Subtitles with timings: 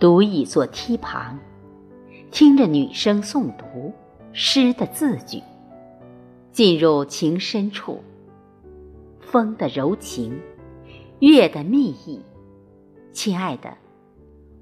[0.00, 1.38] 独倚坐梯旁，
[2.30, 3.92] 听着女生诵读
[4.32, 5.42] 诗的字句，
[6.52, 8.02] 进入情深处。
[9.20, 10.40] 风的柔情，
[11.18, 12.18] 月的蜜意，
[13.12, 13.76] 亲爱的，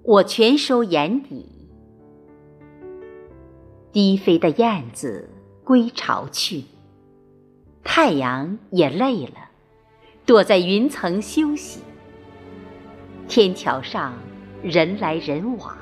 [0.03, 1.47] 我全收眼底。
[3.93, 5.31] 低飞的燕子
[5.63, 6.65] 归巢去，
[7.85, 9.51] 太阳也累了，
[10.27, 11.81] 躲在云层休息。
[13.29, 14.15] 天桥上
[14.63, 15.77] 人来人往，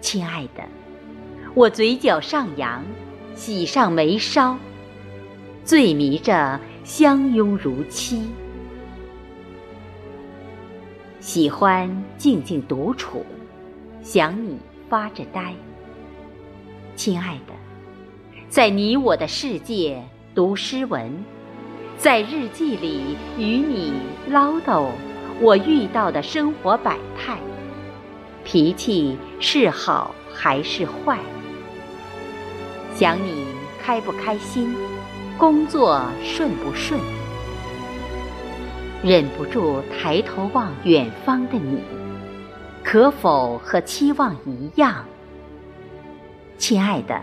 [0.00, 0.64] 亲爱的，
[1.54, 2.84] 我嘴角上扬，
[3.34, 4.58] 喜上眉梢，
[5.64, 8.28] 醉迷着相拥如期。
[11.20, 11.88] 喜欢
[12.18, 13.24] 静静独处，
[14.02, 15.54] 想你发着呆。
[16.96, 17.52] 亲爱的，
[18.48, 20.02] 在你我的世界
[20.34, 21.24] 读诗文，
[21.96, 23.92] 在日记里与你
[24.28, 24.88] 唠叨
[25.40, 27.38] 我遇到的生活百态，
[28.44, 31.18] 脾气是好还是坏？
[32.94, 33.46] 想你
[33.82, 34.74] 开不开心，
[35.38, 37.00] 工作顺不顺？
[39.02, 41.82] 忍不住抬头望远方的你，
[42.84, 45.04] 可否和期望一样？
[46.58, 47.20] 亲爱的，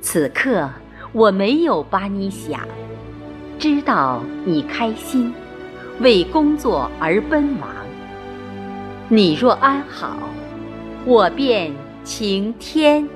[0.00, 0.68] 此刻
[1.12, 2.60] 我没有把你想，
[3.58, 5.32] 知道你开心，
[6.00, 7.83] 为工作而奔忙。
[9.08, 10.16] 你若安好，
[11.04, 11.72] 我便
[12.04, 13.06] 晴天。